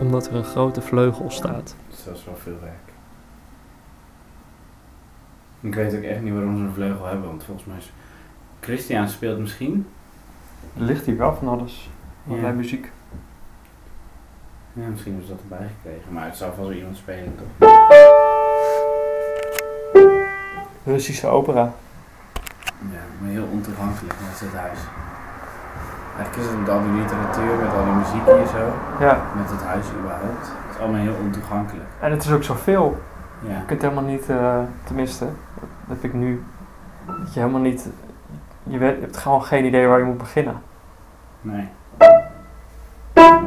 omdat 0.00 0.26
er 0.26 0.34
een 0.34 0.44
grote 0.44 0.80
vleugel 0.80 1.30
staat. 1.30 1.76
Dat 2.04 2.16
is 2.16 2.24
wel 2.24 2.36
veel 2.36 2.58
werk. 2.60 2.92
Ik 5.60 5.74
weet 5.74 5.96
ook 5.96 6.02
echt 6.02 6.20
niet 6.20 6.32
waarom 6.32 6.56
ze 6.56 6.62
een 6.62 6.72
vleugel 6.72 7.06
hebben, 7.06 7.28
want 7.28 7.44
volgens 7.44 7.66
mij 7.66 7.76
is... 7.76 7.92
Christian 8.60 9.08
speelt 9.08 9.38
misschien. 9.38 9.86
Er 10.76 10.82
ligt 10.82 11.06
hier 11.06 11.16
wel 11.16 11.34
van 11.34 11.48
alles. 11.48 11.90
Allerlei 12.28 12.54
muziek. 12.54 12.92
Ja, 14.72 14.88
misschien 14.88 15.12
hebben 15.12 15.28
ze 15.28 15.34
dat 15.34 15.42
erbij 15.50 15.68
gekregen, 15.76 16.12
maar 16.12 16.24
het 16.24 16.36
zou 16.36 16.50
vast 16.54 16.68
wel 16.68 16.76
iemand 16.76 16.96
spelen 16.96 17.34
toch? 17.36 17.70
Russische 20.84 21.26
opera. 21.26 21.72
Ja, 22.92 23.00
maar 23.20 23.30
heel 23.30 23.48
ontoegankelijk, 23.52 24.14
als 24.30 24.40
het 24.40 24.52
huis. 24.52 24.78
Eigenlijk 26.18 26.36
is 26.36 26.46
het 26.46 26.58
met 26.60 26.68
al 26.68 26.82
die 26.82 26.90
literatuur, 26.92 27.56
met 27.62 27.72
al 27.74 27.84
die 27.84 27.92
muziek 27.92 28.24
hier 28.24 28.46
zo, 28.46 28.72
Ja, 29.04 29.20
met 29.36 29.50
het 29.50 29.62
huis 29.62 29.86
überhaupt. 29.98 30.46
Het 30.46 30.74
is 30.74 30.80
allemaal 30.80 31.00
heel 31.00 31.14
ontoegankelijk. 31.24 31.88
en 32.00 32.10
het 32.10 32.24
is 32.24 32.32
ook 32.32 32.42
zoveel. 32.42 32.98
Ja. 33.42 33.56
Je 33.56 33.64
kunt 33.66 33.82
helemaal 33.82 34.04
niet, 34.04 34.28
eh, 34.28 34.58
tenminste, 34.84 35.24
dat 35.86 35.96
heb 36.00 36.04
ik 36.04 36.12
nu, 36.12 36.42
dat 37.06 37.34
je 37.34 37.40
helemaal 37.40 37.60
niet, 37.60 37.88
je, 38.62 38.78
weet, 38.78 38.94
je 38.94 39.00
hebt 39.00 39.16
gewoon 39.16 39.42
geen 39.44 39.64
idee 39.64 39.86
waar 39.86 39.98
je 39.98 40.04
moet 40.04 40.18
beginnen. 40.18 40.62
Nee. 41.40 41.68
Ja. 43.14 43.40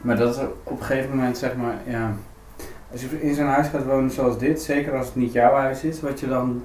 Maar 0.00 0.16
dat 0.16 0.34
is 0.34 0.42
op 0.62 0.80
een 0.80 0.84
gegeven 0.84 1.16
moment, 1.16 1.38
zeg 1.38 1.56
maar, 1.56 1.74
ja. 1.84 2.10
Als 2.92 3.00
je 3.00 3.22
in 3.22 3.34
zo'n 3.34 3.46
huis 3.46 3.68
gaat 3.68 3.84
wonen 3.84 4.10
zoals 4.10 4.38
dit, 4.38 4.62
zeker 4.62 4.96
als 4.96 5.06
het 5.06 5.16
niet 5.16 5.32
jouw 5.32 5.54
huis 5.54 5.82
is, 5.84 6.00
wat 6.00 6.20
je 6.20 6.28
dan. 6.28 6.62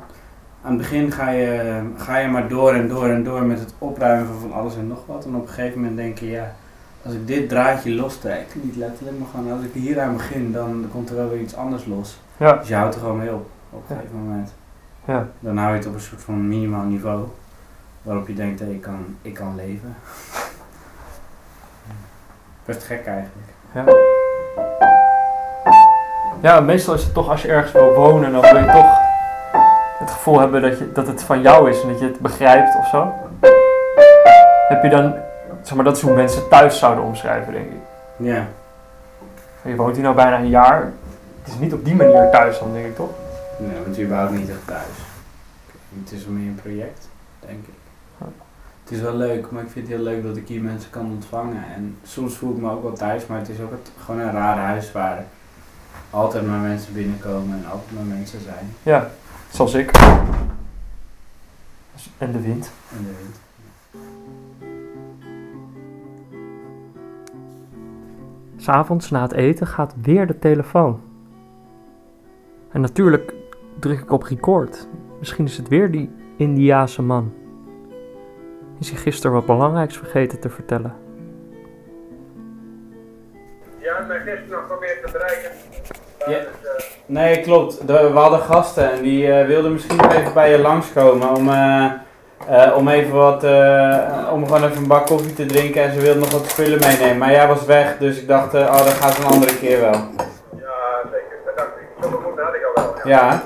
Aan 0.64 0.72
het 0.72 0.78
begin 0.78 1.12
ga 1.12 1.30
je, 1.30 1.82
ga 1.98 2.18
je 2.18 2.28
maar 2.28 2.48
door 2.48 2.74
en 2.74 2.88
door 2.88 3.10
en 3.10 3.24
door 3.24 3.44
met 3.44 3.60
het 3.60 3.74
opruimen 3.78 4.28
van 4.28 4.40
van 4.40 4.54
alles 4.54 4.76
en 4.76 4.88
nog 4.88 5.06
wat. 5.06 5.26
En 5.26 5.36
op 5.36 5.42
een 5.42 5.54
gegeven 5.54 5.80
moment 5.80 5.98
denk 5.98 6.18
je, 6.18 6.30
ja, 6.30 6.56
als 7.06 7.14
ik 7.14 7.28
dit 7.28 7.50
draadje 7.50 7.96
lostrek, 7.96 8.46
niet 8.62 8.76
letterlijk, 8.76 9.20
maar 9.20 9.28
gewoon 9.36 9.52
als 9.52 9.64
ik 9.64 9.74
hier 9.74 10.02
aan 10.02 10.14
begin, 10.14 10.52
dan 10.52 10.86
komt 10.92 11.10
er 11.10 11.16
wel 11.16 11.30
weer 11.30 11.40
iets 11.40 11.56
anders 11.56 11.86
los. 11.86 12.20
Ja, 12.38 12.54
Dus 12.54 12.68
je 12.68 12.76
houdt 12.76 12.96
er 12.96 13.02
gewoon 13.02 13.18
mee 13.18 13.34
op, 13.34 13.50
op 13.70 13.84
een 13.90 13.96
gegeven 13.96 14.18
moment. 14.26 14.54
ja, 15.06 15.28
Dan 15.40 15.58
hou 15.58 15.72
je 15.72 15.78
het 15.78 15.88
op 15.88 15.94
een 15.94 16.00
soort 16.00 16.22
van 16.22 16.48
minimaal 16.48 16.84
niveau. 16.84 17.24
Waarop 18.02 18.28
je 18.28 18.34
denkt, 18.34 18.60
hé, 18.60 18.66
ik, 18.70 18.82
kan, 18.82 19.06
ik 19.22 19.34
kan 19.34 19.56
leven. 19.56 19.96
Best 22.66 22.84
gek 22.84 23.06
eigenlijk. 23.06 23.48
ja. 23.74 23.84
Ja, 26.42 26.60
meestal 26.60 26.94
is 26.94 27.04
het 27.04 27.14
toch 27.14 27.30
als 27.30 27.42
je 27.42 27.48
ergens 27.48 27.72
wil 27.72 27.94
wonen, 27.94 28.32
dan 28.32 28.42
wil 28.42 28.58
je 28.58 28.72
toch 28.72 29.00
het 30.02 30.12
gevoel 30.12 30.40
hebben 30.40 30.62
dat, 30.62 30.78
je, 30.78 30.92
dat 30.92 31.08
het 31.08 31.24
van 31.24 31.42
jou 31.42 31.70
is 31.70 31.82
en 31.82 31.88
dat 31.88 32.00
je 32.00 32.06
het 32.06 32.20
begrijpt 32.20 32.76
of 32.76 32.88
zo. 32.88 33.14
Heb 34.68 34.84
je 34.84 34.90
dan, 34.90 35.14
zeg 35.62 35.76
maar, 35.76 35.86
dat 35.86 35.96
is 35.98 36.02
hoe 36.02 36.14
mensen 36.14 36.48
thuis 36.48 36.80
zouden 36.80 37.04
omschrijven, 37.04 37.54
denk 37.54 37.66
ik. 37.66 37.82
Ja. 38.18 38.48
Je 39.64 39.76
woont 39.76 39.94
hier 39.96 40.04
nou 40.04 40.16
bijna 40.16 40.38
een 40.38 40.50
jaar. 40.50 40.92
Het 41.42 41.54
is 41.54 41.60
niet 41.60 41.74
op 41.74 41.86
die 41.86 41.96
manier 41.96 42.30
thuis 42.32 42.60
dan, 42.60 42.74
denk 42.74 42.86
ik 42.86 42.96
toch? 42.96 43.10
Nee, 43.58 43.84
want 43.84 43.96
je 43.96 44.04
überhaupt 44.04 44.32
niet 44.32 44.50
echt 44.50 44.68
thuis. 44.68 44.98
Het 46.04 46.12
is 46.12 46.26
wel 46.26 46.34
meer 46.34 46.48
een 46.48 46.60
project, 46.62 47.10
denk 47.40 47.60
ik. 47.68 47.74
Het 48.84 48.92
is 48.92 49.02
wel 49.02 49.16
leuk, 49.16 49.52
maar 49.52 49.64
ik 49.64 49.70
vind 49.70 49.88
het 49.88 49.96
heel 49.96 50.06
leuk 50.06 50.24
dat 50.24 50.38
ik 50.38 50.48
hier 50.48 50.62
mensen 50.62 50.90
kan 50.90 51.06
ontvangen. 51.06 51.64
En 51.76 51.98
soms 52.04 52.38
voel 52.38 52.52
ik 52.52 52.62
me 52.62 52.72
ook 52.72 52.84
wel 52.84 52.94
thuis, 52.94 53.26
maar 53.26 53.38
het 53.38 53.50
is 53.50 53.62
ook 53.62 53.72
het, 53.72 53.92
gewoon 54.04 54.22
een 54.22 54.32
raar 54.32 54.58
huis 54.58 54.92
waar 54.92 55.24
altijd 56.10 56.48
maar 56.48 56.60
mensen 56.60 56.94
binnenkomen 56.94 57.58
en 57.58 57.72
altijd 57.72 57.92
maar 57.92 58.18
mensen 58.18 58.42
zijn. 58.42 58.74
Ja, 58.84 59.10
zoals 59.52 59.74
ik. 59.74 59.92
En 62.18 62.32
de 62.32 62.42
wind. 62.42 62.72
En 62.92 63.04
de 63.04 63.16
wind. 63.18 63.40
S'avonds 68.58 69.10
na 69.10 69.22
het 69.22 69.32
eten 69.32 69.68
gaat 69.68 69.94
weer 70.02 70.28
de 70.28 70.40
telefoon. 70.40 71.02
En 72.72 72.82
natuurlijk 72.82 73.34
druk 73.80 74.00
ik 74.00 74.12
op 74.12 74.24
record. 74.24 74.88
Misschien 75.20 75.46
is 75.46 75.58
het 75.58 75.68
weer 75.68 75.92
die 75.92 76.12
Indiase 76.38 77.02
man. 77.02 77.34
Is 78.80 78.90
hij 78.90 79.00
gisteren 79.00 79.32
wat 79.32 79.46
belangrijks 79.46 79.98
vergeten 79.98 80.40
te 80.40 80.50
vertellen? 80.50 80.96
Ja, 83.78 83.98
ik 83.98 84.08
ben 84.08 84.22
gisteren 84.22 84.50
nog 84.50 84.62
geprobeerd 84.62 85.06
te 85.06 85.12
bereiken. 85.12 85.52
Ja. 86.28 86.40
Nee, 87.12 87.42
klopt. 87.42 87.86
We 87.86 88.12
hadden 88.14 88.40
gasten 88.40 88.92
en 88.92 89.02
die 89.02 89.34
eh, 89.34 89.48
wilden 89.48 89.72
misschien 89.72 89.96
nog 89.96 90.14
even 90.14 90.34
bij 90.34 90.52
je 90.52 90.60
langskomen 90.60 91.30
om, 91.30 91.50
eh, 91.50 91.92
eh, 92.48 92.76
om 92.76 92.88
even 92.88 93.14
wat, 93.14 93.44
om 94.32 94.46
gewoon 94.46 94.64
even 94.64 94.78
een 94.78 94.88
bak 94.88 95.06
koffie 95.06 95.34
te 95.34 95.46
drinken 95.46 95.84
en 95.84 95.94
ze 95.94 96.00
wilden 96.00 96.20
nog 96.20 96.32
wat 96.32 96.50
spullen 96.50 96.80
meenemen. 96.80 97.18
Maar 97.18 97.32
jij 97.32 97.48
was 97.48 97.66
weg, 97.66 97.98
dus 97.98 98.18
ik 98.18 98.28
dacht, 98.28 98.54
oh, 98.54 98.78
dat 98.78 98.94
gaat 98.94 99.18
een 99.18 99.26
andere 99.26 99.58
keer 99.58 99.80
wel. 99.80 99.92
ja, 99.92 101.02
zeker. 101.12 101.38
Dat 101.46 101.58
dacht 101.58 101.70
ik. 101.80 102.10
Moeten 102.24 102.44
had 102.44 102.54
ik 102.54 102.64
al 102.66 102.84
wel. 102.84 103.08
Ja. 103.08 103.44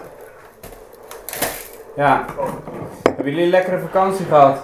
Ja. 1.96 2.26
Hebben 3.04 3.26
jullie 3.26 3.44
een 3.44 3.50
lekkere 3.50 3.80
vakantie 3.80 4.26
gehad? 4.26 4.58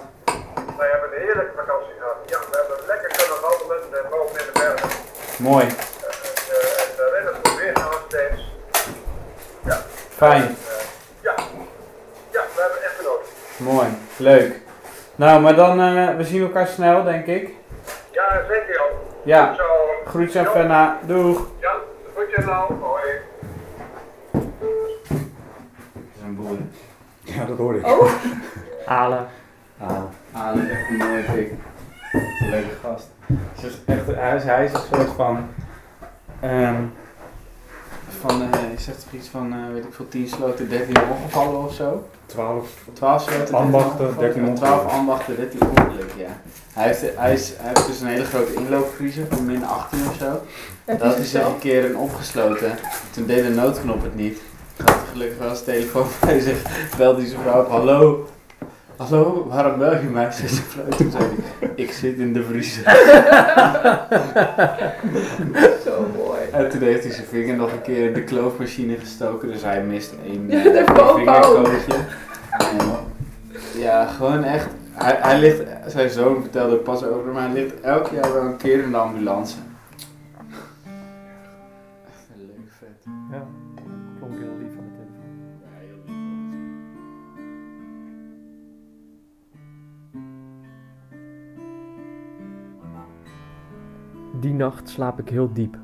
Wij 0.78 0.88
hebben 0.90 1.08
een 1.12 1.24
heerlijke 1.24 1.52
vakantie 1.56 1.92
gehad. 1.98 2.16
Ja, 2.26 2.38
we 2.50 2.56
hebben 2.60 2.86
lekker 2.86 3.10
kunnen 3.18 3.38
wandelen 3.42 4.10
boven 4.10 4.40
in 4.40 4.46
de 4.52 4.58
bergen. 4.58 4.88
Mooi. 5.36 5.64
Eh, 5.64 5.72
eh, 6.54 6.82
en 6.82 6.90
de 6.96 7.10
renners 7.14 7.36
goed 7.42 7.60
weer 7.60 7.76
gaan 7.76 8.00
steeds. 8.08 8.50
Ja. 9.64 9.82
Fijn. 10.22 10.42
Eh, 10.42 10.48
ja. 11.20 11.34
Ja, 12.30 12.40
we 12.54 12.60
hebben 12.60 12.82
echt 12.82 12.94
genoten. 12.96 13.28
Mooi. 13.56 13.86
Leuk. 14.16 14.60
Nou, 15.14 15.40
maar 15.40 15.54
dan, 15.54 15.80
eh, 15.80 16.16
we 16.16 16.24
zien 16.24 16.42
elkaar 16.42 16.66
snel, 16.66 17.04
denk 17.04 17.26
ik. 17.26 17.50
Ja, 18.10 18.40
zeker 18.48 18.74
Jan. 18.74 18.86
Ja. 19.24 19.54
Zo. 19.54 19.64
Groetjes 20.04 20.46
aan 20.46 20.52
Fenna. 20.52 20.98
Doeg. 21.06 21.46
Ja, 21.60 21.72
groetjes 22.14 22.44
nou. 22.44 22.72
Hoi. 22.80 23.02
We 25.92 26.18
zijn 26.18 26.36
boeren. 26.36 26.72
Ja, 27.20 27.44
dat 27.44 27.58
hoor 27.58 27.74
ik. 27.74 27.86
Alen. 28.86 29.28
Ah, 29.78 30.02
ah 30.32 30.54
dat 30.54 30.64
is 30.64 30.70
echt 30.70 30.88
een 30.88 30.96
mooie 30.96 31.22
pik. 31.22 31.52
Een 32.12 32.50
leuke 32.50 32.74
gast. 32.82 33.08
Is 33.62 33.78
echt, 33.86 34.06
hij, 34.06 34.36
is, 34.36 34.44
hij 34.44 34.64
is 34.64 34.72
een 34.72 34.80
soort 34.80 35.10
van. 35.16 35.48
ehm 36.40 36.84
van, 38.20 38.42
eh, 38.42 38.48
je 38.76 38.82
zegt 38.82 39.02
toch 39.04 39.20
iets 39.20 39.28
van, 39.28 39.52
eh, 39.52 39.58
weet 39.72 39.84
ik 39.84 39.94
veel, 39.94 40.08
10 40.08 40.28
sloten, 40.28 40.68
13 40.68 40.96
ongevallen 41.10 41.64
of 41.64 41.74
zo? 41.74 42.08
12. 42.26 42.68
12 42.92 43.22
sloten, 43.22 43.38
13 43.38 43.54
Ambachten, 43.56 43.90
ongevallen? 44.06 44.18
13 44.18 44.46
Ja, 44.46 44.52
12 44.54 44.72
ongelukken. 44.72 44.98
ambachten, 44.98 45.36
13 45.36 45.60
ongelukken, 45.68 46.18
ja. 46.18 46.40
Hij 46.72 46.86
heeft, 46.86 47.02
hij, 47.16 47.32
is, 47.32 47.52
hij 47.56 47.68
heeft 47.74 47.86
dus 47.86 48.00
een 48.00 48.06
hele 48.06 48.24
grote 48.24 48.54
inloopvriezer 48.54 49.26
van 49.30 49.46
min 49.46 49.64
18 49.64 49.98
of 50.08 50.16
zo. 50.16 50.40
Dat 50.98 51.18
is 51.18 51.34
er 51.34 51.46
een 51.46 51.58
keer 51.58 51.84
een 51.84 51.96
opgesloten. 51.96 52.72
Toen 53.10 53.26
deed 53.26 53.42
de 53.42 53.50
noodknop 53.50 54.02
het 54.02 54.14
niet. 54.14 54.38
Had 54.76 54.88
hij 54.88 54.98
gelukkig 55.12 55.38
wel 55.38 55.54
zijn 55.54 55.64
telefoon 55.64 56.06
bij 56.26 56.40
zich. 56.40 56.62
Belde 56.96 57.20
hij 57.20 57.30
zijn 57.30 57.42
vrouw 57.42 57.60
op. 57.62 57.68
Hallo. 57.70 58.28
Hallo, 58.96 59.46
waarom 59.48 59.78
bel 59.78 59.92
je 59.92 59.98
mij? 60.08 60.32
Ze 60.32 60.48
zei 60.48 60.60
vrouw. 60.68 60.88
Toen 60.88 61.10
zei 61.10 61.24
hij, 61.24 61.70
ik 61.74 61.92
zit 61.92 62.18
in 62.18 62.32
de 62.32 62.44
vriezer. 62.44 62.84
En 66.52 66.68
toen 66.68 66.80
heeft 66.80 67.04
hij 67.04 67.12
zijn 67.12 67.26
vinger 67.26 67.56
nog 67.56 67.72
een 67.72 67.82
keer 67.82 68.06
in 68.06 68.12
de 68.12 68.24
kloofmachine 68.24 68.96
gestoken. 68.96 69.48
Dus 69.48 69.62
hij 69.62 69.84
mist 69.84 70.14
één 70.24 70.50
Ja, 70.50 70.64
eh, 70.64 71.14
vingerkootje. 71.14 71.94
En 72.50 72.76
ja, 73.80 74.06
gewoon 74.06 74.44
echt. 74.44 74.68
Hij, 74.92 75.18
hij 75.20 75.40
ligt, 75.40 75.62
zijn 75.86 76.10
zoon 76.10 76.40
vertelde 76.40 76.72
het 76.72 76.82
pas 76.82 77.04
over, 77.04 77.32
maar 77.32 77.42
hij 77.42 77.52
ligt 77.52 77.80
elk 77.80 78.08
jaar 78.08 78.32
wel 78.32 78.42
een 78.42 78.56
keer 78.56 78.82
in 78.82 78.90
de 78.90 78.96
ambulance. 78.96 79.56
Echt 82.06 82.28
een 82.34 82.46
leuk 82.46 82.72
vet. 82.78 83.04
Ja, 83.30 83.42
klonk 84.18 84.32
heel 84.32 84.56
lief 84.58 84.78
aan 84.78 84.84
de 84.84 84.96
telefoon. 84.96 85.40
Die 94.40 94.54
nacht 94.54 94.88
slaap 94.88 95.18
ik 95.18 95.28
heel 95.28 95.52
diep. 95.52 95.76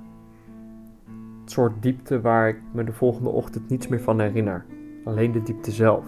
Soort 1.51 1.83
diepte 1.83 2.21
waar 2.21 2.49
ik 2.49 2.61
me 2.73 2.85
de 2.85 2.93
volgende 2.93 3.29
ochtend 3.29 3.69
niets 3.69 3.89
meer 3.89 4.01
van 4.01 4.21
herinner. 4.21 4.65
Alleen 5.05 5.33
de 5.33 5.43
diepte 5.43 5.71
zelf. 5.71 6.07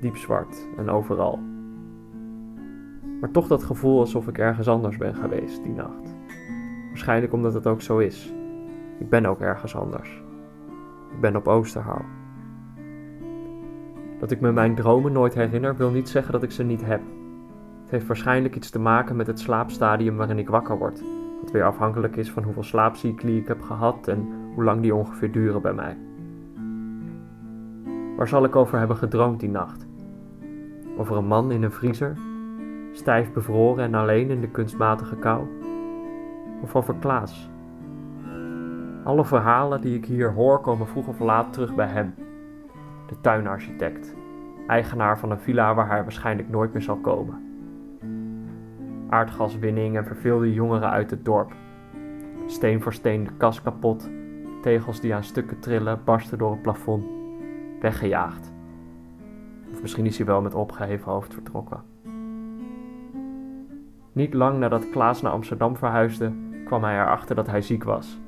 Diep 0.00 0.16
zwart 0.16 0.68
en 0.76 0.90
overal. 0.90 1.38
Maar 3.20 3.30
toch 3.30 3.46
dat 3.46 3.64
gevoel 3.64 4.00
alsof 4.00 4.28
ik 4.28 4.38
ergens 4.38 4.68
anders 4.68 4.96
ben 4.96 5.14
geweest 5.14 5.62
die 5.62 5.72
nacht. 5.72 6.16
Waarschijnlijk 6.88 7.32
omdat 7.32 7.54
het 7.54 7.66
ook 7.66 7.82
zo 7.82 7.98
is. 7.98 8.34
Ik 8.98 9.08
ben 9.08 9.26
ook 9.26 9.40
ergens 9.40 9.76
anders. 9.76 10.22
Ik 11.12 11.20
ben 11.20 11.36
op 11.36 11.48
Oosterhout. 11.48 12.06
Dat 14.18 14.30
ik 14.30 14.40
me 14.40 14.52
mijn 14.52 14.74
dromen 14.74 15.12
nooit 15.12 15.34
herinner 15.34 15.76
wil 15.76 15.90
niet 15.90 16.08
zeggen 16.08 16.32
dat 16.32 16.42
ik 16.42 16.50
ze 16.50 16.62
niet 16.62 16.84
heb. 16.84 17.00
Het 17.82 17.90
heeft 17.90 18.06
waarschijnlijk 18.06 18.56
iets 18.56 18.70
te 18.70 18.78
maken 18.78 19.16
met 19.16 19.26
het 19.26 19.40
slaapstadium 19.40 20.16
waarin 20.16 20.38
ik 20.38 20.48
wakker 20.48 20.78
word. 20.78 21.02
Wat 21.40 21.50
weer 21.50 21.64
afhankelijk 21.64 22.16
is 22.16 22.30
van 22.30 22.42
hoeveel 22.42 22.62
slaapcycli 22.62 23.36
ik 23.36 23.48
heb 23.48 23.62
gehad 23.62 24.08
en 24.08 24.46
hoe 24.58 24.66
lang 24.66 24.82
die 24.82 24.94
ongeveer 24.94 25.32
duren 25.32 25.62
bij 25.62 25.72
mij. 25.72 25.96
Waar 28.16 28.28
zal 28.28 28.44
ik 28.44 28.56
over 28.56 28.78
hebben 28.78 28.96
gedroomd 28.96 29.40
die 29.40 29.48
nacht? 29.48 29.86
Over 30.96 31.16
een 31.16 31.26
man 31.26 31.52
in 31.52 31.62
een 31.62 31.72
vriezer? 31.72 32.16
Stijf 32.92 33.32
bevroren 33.32 33.84
en 33.84 33.94
alleen 33.94 34.30
in 34.30 34.40
de 34.40 34.48
kunstmatige 34.48 35.16
kou? 35.16 35.46
Of 36.62 36.76
over 36.76 36.94
Klaas? 36.94 37.50
Alle 39.04 39.24
verhalen 39.24 39.80
die 39.80 39.96
ik 39.96 40.04
hier 40.04 40.32
hoor 40.32 40.60
komen 40.60 40.86
vroeg 40.86 41.06
of 41.06 41.18
laat 41.18 41.52
terug 41.52 41.74
bij 41.74 41.88
hem. 41.88 42.14
De 43.06 43.20
tuinarchitect, 43.20 44.16
eigenaar 44.66 45.18
van 45.18 45.30
een 45.30 45.40
villa 45.40 45.74
waar 45.74 45.88
hij 45.88 46.02
waarschijnlijk 46.02 46.48
nooit 46.48 46.72
meer 46.72 46.82
zal 46.82 46.96
komen. 46.96 47.42
Aardgaswinning 49.08 49.96
en 49.96 50.06
verveelde 50.06 50.52
jongeren 50.52 50.90
uit 50.90 51.10
het 51.10 51.24
dorp. 51.24 51.52
Steen 52.46 52.82
voor 52.82 52.92
steen 52.92 53.24
de 53.24 53.30
kas 53.36 53.62
kapot, 53.62 54.10
tegels 54.62 55.00
die 55.00 55.14
aan 55.14 55.24
stukken 55.24 55.58
trillen, 55.58 56.00
barsten 56.04 56.38
door 56.38 56.50
het 56.50 56.62
plafond. 56.62 57.04
Weggejaagd. 57.80 58.52
Of 59.72 59.80
misschien 59.82 60.06
is 60.06 60.16
hij 60.16 60.26
wel 60.26 60.40
met 60.40 60.54
opgeheven 60.54 61.12
hoofd 61.12 61.34
vertrokken. 61.34 61.82
Niet 64.12 64.34
lang 64.34 64.58
nadat 64.58 64.90
Klaas 64.90 65.22
naar 65.22 65.32
Amsterdam 65.32 65.76
verhuisde, 65.76 66.32
kwam 66.64 66.84
hij 66.84 67.00
erachter 67.00 67.34
dat 67.34 67.46
hij 67.46 67.60
ziek 67.60 67.84
was. 67.84 68.20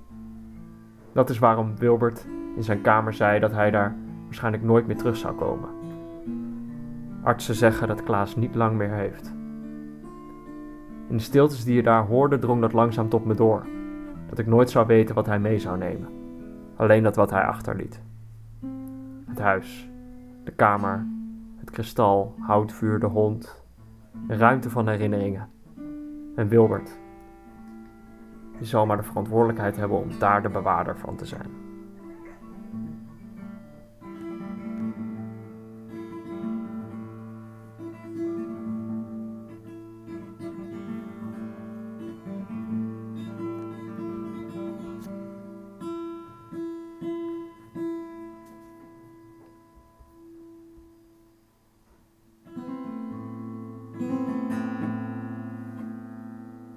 Dat 1.13 1.31
is 1.31 1.39
waarom 1.39 1.77
Wilbert 1.79 2.27
in 2.57 2.63
zijn 2.63 2.81
kamer 2.81 3.13
zei 3.13 3.41
dat 3.41 3.53
hij 3.53 3.71
daar 3.71 3.97
waarschijnlijk 4.25 4.63
nooit 4.63 4.87
meer 4.87 4.97
terug 4.97 5.17
zou 5.17 5.35
komen. 5.35 5.69
Artsen 7.23 7.55
zeggen 7.55 7.89
dat 7.89 8.03
Klaas 8.03 8.37
niet 8.37 8.55
lang 8.55 8.77
meer 8.77 8.91
heeft. 8.91 9.35
In 11.09 11.17
de 11.17 11.23
stiltes 11.23 11.65
die 11.65 11.75
je 11.75 11.83
daar 11.83 12.07
hoorde, 12.07 12.39
drong 12.39 12.61
dat 12.61 12.73
langzaam 12.73 13.09
tot 13.09 13.25
me 13.25 13.35
door. 13.35 13.67
Dat 14.29 14.39
ik 14.39 14.47
nooit 14.47 14.71
zou 14.71 14.87
weten 14.87 15.15
wat 15.15 15.27
hij 15.27 15.39
mee 15.39 15.59
zou 15.59 15.79
nemen. 15.79 16.20
Alleen 16.81 17.03
dat 17.03 17.17
wat 17.17 17.31
hij 17.31 17.43
achterliet. 17.43 18.01
Het 19.27 19.39
huis, 19.39 19.91
de 20.45 20.53
kamer, 20.53 21.07
het 21.59 21.71
kristal, 21.71 22.35
houtvuur, 22.39 23.01
de 23.01 23.07
hond, 23.07 23.65
een 24.29 24.39
ruimte 24.39 24.71
van 24.71 24.89
herinneringen. 24.89 25.49
En 26.37 26.49
Wilbert. 26.49 26.99
Die 28.59 28.67
zal 28.67 28.87
maar 28.87 28.97
de 28.97 29.03
verantwoordelijkheid 29.03 29.77
hebben 29.77 29.99
om 29.99 30.19
daar 30.19 30.43
de 30.43 30.49
bewaarder 30.49 30.99
van 30.99 31.17
te 31.17 31.27
zijn. 31.27 31.70